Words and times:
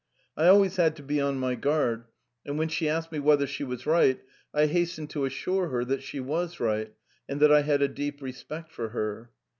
I 0.35 0.45
had 0.45 0.49
to 0.55 1.03
be 1.03 1.17
continually 1.17 1.21
on 1.21 1.37
my 1.39 1.53
guard, 1.53 2.05
and 2.43 2.57
when 2.57 2.69
she 2.69 2.89
asked 2.89 3.11
me 3.11 3.21
if 3.23 3.49
she 3.51 3.63
was 3.63 3.85
right, 3.85 4.19
I 4.51 4.65
hastened 4.65 5.11
to 5.11 5.25
assure 5.25 5.67
her 5.67 5.85
that 5.85 6.01
she 6.01 6.19
was 6.19 6.59
right 6.59 6.91
and 7.29 7.39
that 7.39 7.51
I 7.51 7.61
had 7.61 7.83
a 7.83 7.87
profound 7.87 8.19
respect 8.23 8.71
for 8.71 8.89
her. 8.89 9.29